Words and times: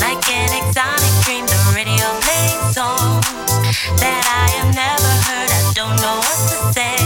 like 0.00 0.28
an 0.28 0.50
exotic 0.60 1.12
dream. 1.24 1.46
The 1.46 1.72
radio 1.74 2.06
plays 2.20 2.74
songs 2.74 3.24
that 4.00 4.22
I 4.26 4.50
have 4.58 4.74
never 4.74 5.12
heard. 5.26 5.50
I 5.50 5.72
don't 5.74 5.96
know 6.02 6.16
what 6.20 6.38
to 6.50 6.58
say. 6.76 6.96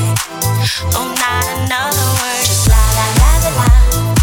Oh, 0.96 1.08
not 1.14 1.44
another 1.58 2.06
word. 2.18 2.44
Just 2.44 2.68
la 2.68 2.82
la 2.98 3.06
la 3.20 3.32
la 3.44 4.08
la. 4.08 4.13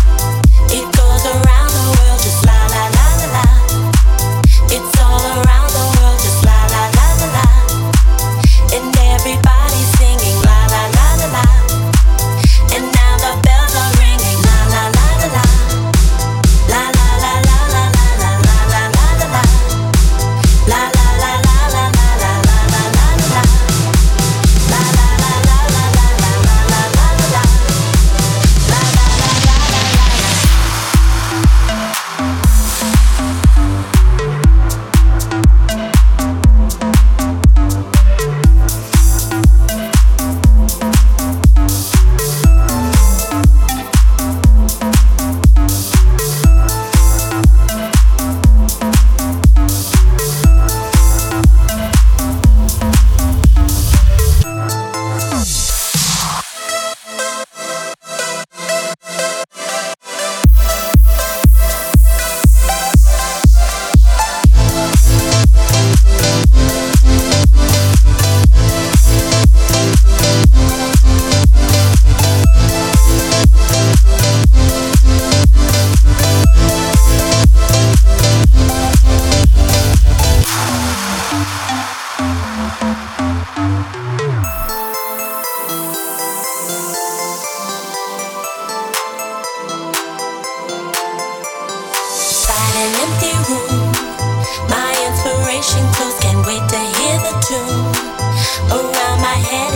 around 98.71 99.21
my 99.21 99.35
head 99.35 99.70